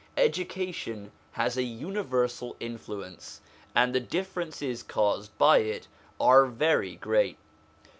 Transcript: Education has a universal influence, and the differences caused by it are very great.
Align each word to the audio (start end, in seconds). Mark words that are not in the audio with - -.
Education 0.17 1.11
has 1.33 1.57
a 1.57 1.61
universal 1.61 2.55
influence, 2.59 3.39
and 3.75 3.93
the 3.93 3.99
differences 3.99 4.81
caused 4.81 5.37
by 5.37 5.59
it 5.59 5.87
are 6.19 6.47
very 6.47 6.95
great. 6.95 7.37